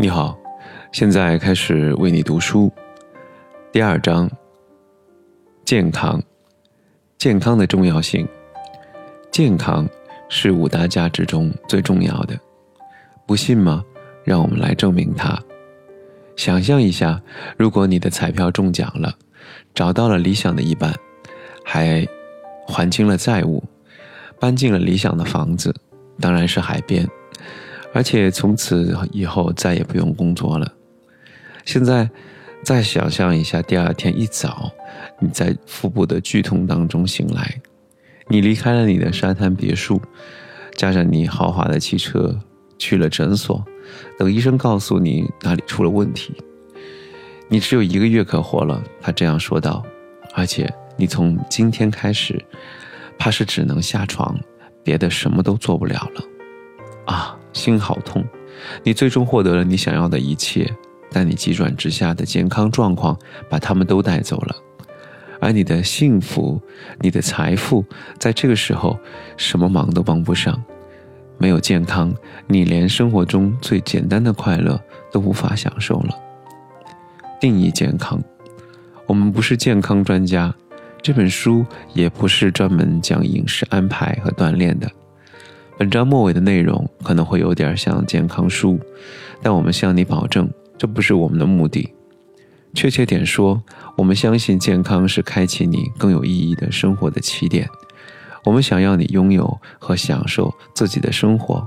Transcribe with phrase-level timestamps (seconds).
[0.00, 0.34] 你好，
[0.92, 2.72] 现在开始为你读书。
[3.70, 4.30] 第二章：
[5.62, 6.18] 健康，
[7.18, 8.26] 健康的重要性。
[9.30, 9.86] 健康
[10.30, 12.34] 是五大价值中最重要的，
[13.26, 13.84] 不信吗？
[14.24, 15.38] 让我们来证明它。
[16.34, 17.20] 想象一下，
[17.58, 19.14] 如果你的彩票中奖了，
[19.74, 20.94] 找到了理想的一半，
[21.62, 22.08] 还
[22.66, 23.62] 还清了债务，
[24.40, 25.74] 搬进了理想的房子，
[26.18, 27.06] 当然是海边。
[27.92, 30.72] 而且从此以后再也不用工作了。
[31.64, 32.08] 现在，
[32.64, 34.70] 再想象一下，第二天一早，
[35.18, 37.60] 你在腹部的剧痛当中醒来，
[38.28, 40.00] 你离开了你的沙滩别墅，
[40.76, 42.38] 驾着你豪华的汽车
[42.78, 43.64] 去了诊所，
[44.18, 46.34] 等医生告诉你哪里出了问题。
[47.48, 49.84] 你只有一个月可活了，他这样说道。
[50.34, 52.40] 而且你从今天开始，
[53.18, 54.38] 怕是只能下床，
[54.84, 56.22] 别的什么都做不了了。
[57.06, 57.36] 啊！
[57.52, 58.24] 心好痛，
[58.82, 60.70] 你最终获得了你想要的一切，
[61.10, 64.56] 但你急转直下的健康状况把他们都带走了，
[65.40, 66.60] 而你的幸福、
[67.00, 67.84] 你的财富，
[68.18, 68.98] 在这个时候
[69.36, 70.62] 什么忙都帮不上。
[71.38, 72.14] 没有健康，
[72.46, 74.78] 你连生活中最简单的快乐
[75.10, 76.14] 都无法享受了。
[77.40, 78.22] 定义健康，
[79.06, 80.54] 我们不是健康专家，
[81.00, 81.64] 这本书
[81.94, 84.90] 也不是专门讲饮食安排和锻炼的。
[85.80, 88.78] 本章末尾的内容可能会有点像健康书，
[89.40, 91.88] 但我们向你保证，这不是我们的目的。
[92.74, 93.62] 确切点说，
[93.96, 97.66] 我们相信健康是开启你更有意义的生活的起点。
[98.44, 101.66] 我们想要你拥有和享受自己的生活，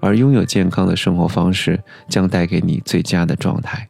[0.00, 3.88] 而拥有健康的生活方式将带给你最佳的状态。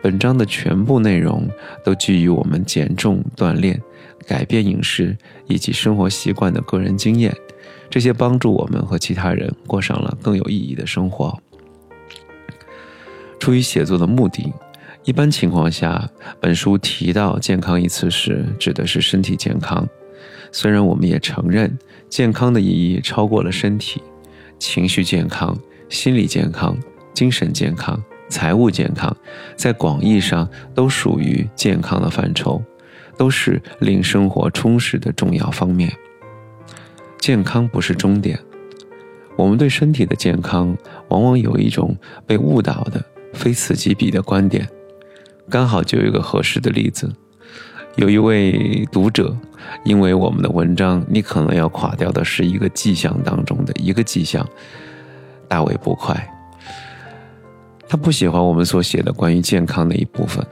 [0.00, 1.46] 本章的全部内容
[1.84, 3.78] 都基于我们减重、锻炼、
[4.26, 5.14] 改变饮食
[5.48, 7.36] 以及生活习惯的个人经验。
[7.90, 11.36] 这些帮助我们和其他人过上了更有意义的生活。
[13.40, 14.52] 出于写作的目的，
[15.04, 16.08] 一般情况下，
[16.40, 19.88] 本书提到“健康”一词时，指的是身体健康。
[20.52, 21.76] 虽然我们也承认，
[22.08, 24.02] 健康的意义超过了身体，
[24.58, 25.58] 情绪健康、
[25.88, 26.76] 心理健康、
[27.14, 29.16] 精神健康、财务健康，
[29.56, 32.62] 在广义上都属于健康的范畴，
[33.16, 35.90] 都是令生活充实的重要方面。
[37.20, 38.40] 健康不是终点，
[39.36, 40.74] 我们对身体的健康
[41.08, 41.94] 往往有一种
[42.26, 43.04] 被误导的
[43.34, 44.66] 非此即彼的观点。
[45.48, 47.12] 刚好就有一个合适的例子，
[47.96, 49.36] 有一位读者
[49.84, 54.48] 因为我们的文章“你可能要垮掉的是一个迹象”当中的一个迹象，
[55.46, 56.26] 大为不快。
[57.86, 60.42] 他不喜欢我们所写的关于健康的一部分，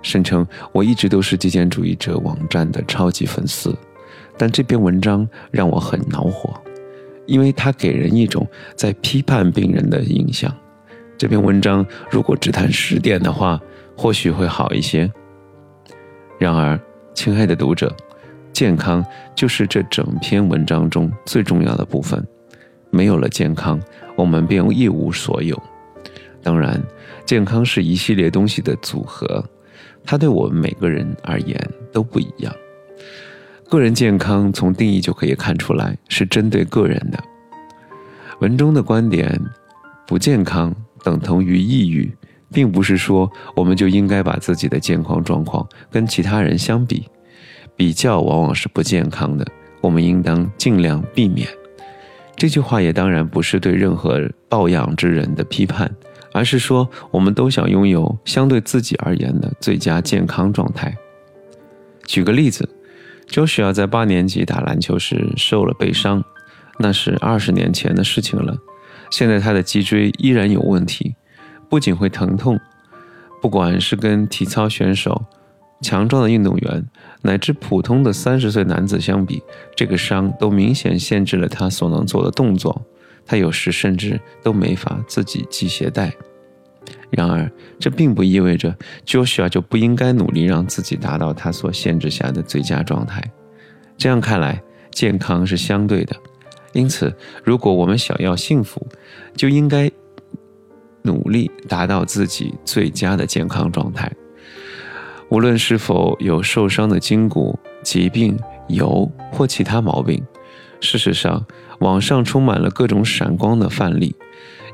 [0.00, 3.76] 声称我一直都是极简主义者网站的超级粉丝。
[4.40, 6.58] 但这篇文章让我很恼火，
[7.26, 10.50] 因为它给人一种在批判病人的印象。
[11.18, 13.60] 这篇文章如果只谈十点的话，
[13.94, 15.12] 或许会好一些。
[16.38, 16.80] 然而，
[17.12, 17.94] 亲爱的读者，
[18.50, 19.04] 健康
[19.36, 22.26] 就是这整篇文章中最重要的部分。
[22.88, 23.78] 没有了健康，
[24.16, 25.62] 我们便一无所有。
[26.42, 26.82] 当然，
[27.26, 29.44] 健康是一系列东西的组合，
[30.02, 32.50] 它对我们每个人而言都不一样。
[33.70, 37.22] 个人健康从定义就可以看出来，是针对个人的。
[38.40, 39.40] 文中的观点，
[40.08, 42.12] 不健康等同于抑郁，
[42.52, 47.06] 并不是说我们就应该把自己的健康状况跟其他人相比，
[47.76, 49.46] 比较往往是不健康的，
[49.80, 51.46] 我们应当尽量避免。
[52.34, 55.88] 这句话也当然不是对任何抱养之人的批判，
[56.32, 60.92] 而是说我们都想拥有相对自己而言的最佳健康状态。
[62.04, 62.68] 举个例子。
[63.30, 66.24] Joshua 在八年级打篮球时受了背伤，
[66.80, 68.56] 那是二十年前的事情了。
[69.08, 71.14] 现在他的脊椎依然有问题，
[71.68, 72.58] 不仅会疼痛，
[73.40, 75.24] 不管是跟体操选手、
[75.80, 76.84] 强壮的运动员，
[77.22, 79.40] 乃至普通的三十岁男子相比，
[79.76, 82.84] 这个伤都明显限制了他所能做的动作。
[83.24, 86.12] 他有时甚至都没法自己系鞋带。
[87.10, 88.74] 然而，这并不意味着
[89.04, 93.22] Joshua 就不应该努力让自己达到他所限制下的最佳状态。
[93.98, 94.62] 这样看来，
[94.92, 96.16] 健康是相对的。
[96.72, 97.12] 因此，
[97.42, 98.86] 如果我们想要幸福，
[99.34, 99.90] 就应该
[101.02, 104.10] 努力达到自己最佳的健康状态。
[105.30, 108.38] 无论是否有受伤的筋骨、疾病、
[108.68, 110.22] 油或其他毛病，
[110.80, 111.44] 事实上，
[111.80, 114.14] 网上充满了各种闪光的范例，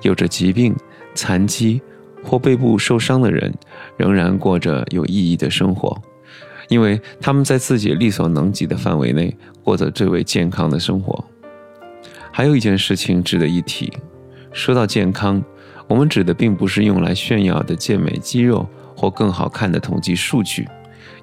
[0.03, 0.77] 有着疾病、
[1.15, 1.81] 残疾。
[2.27, 3.55] 或背部受伤的人
[3.97, 5.97] 仍然过着有意义的生活，
[6.69, 11.25] 因为他们在自己力所能及的范围内过着最为健康的生活。
[12.33, 13.93] 还有一件事情值得一提，
[14.53, 15.43] 说到健康，
[15.87, 20.69] 我们指的并不是用来炫耀的健美肌肉或更好看的统计数据，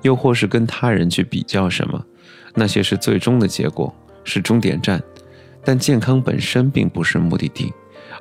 [0.01, 2.03] 又或是跟他人去比较什么，
[2.55, 5.01] 那些是最终的结果，是终点站。
[5.63, 7.71] 但健康本身并不是目的地，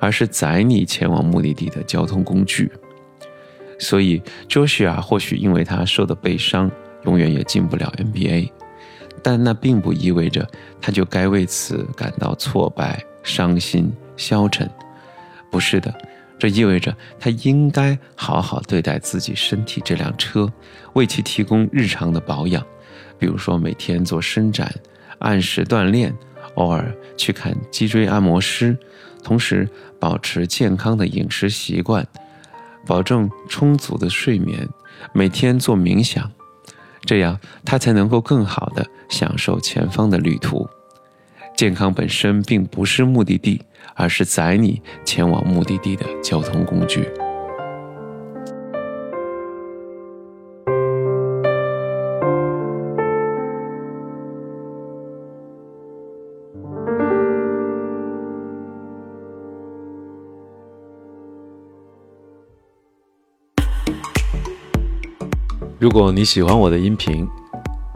[0.03, 2.69] 而是载你前往目的地的交通工具。
[3.79, 6.69] 所以，Joshua 或许因为他受的悲伤，
[7.05, 8.51] 永远也进不了 NBA，
[9.23, 10.45] 但那并不意味着
[10.81, 14.69] 他就该为此感到挫败、伤心、消沉。
[15.53, 15.95] 不是的，
[16.37, 20.53] 这意味着他应该好好对待自己身体这辆车，
[20.95, 22.61] 为其提供日常的保养，
[23.21, 24.69] 比如说每天做伸展、
[25.21, 26.13] 按时锻炼。
[26.55, 28.77] 偶尔去看脊椎按摩师，
[29.23, 29.69] 同时
[29.99, 32.07] 保持健康的饮食习惯，
[32.87, 34.69] 保证充足的睡眠，
[35.13, 36.31] 每天做冥想，
[37.05, 40.69] 这样他才能够更好的享受前方的旅途。
[41.57, 43.63] 健康本身并不是目的地，
[43.95, 47.09] 而是载你前往目的地的交通工具。
[65.82, 67.29] 如果你喜欢我的音频，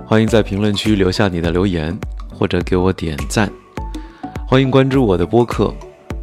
[0.04, 1.96] 欢迎在评论区留下你的留言，
[2.34, 3.48] 或者给我点赞。
[4.44, 5.72] 欢迎关注我的播客，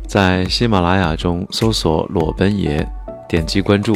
[0.05, 2.85] 在喜马拉雅中搜索“裸奔爷”，
[3.29, 3.95] 点击关注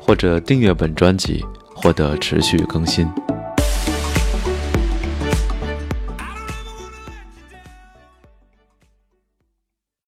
[0.00, 1.44] 或者订阅本专辑，
[1.74, 3.04] 获得持续更新。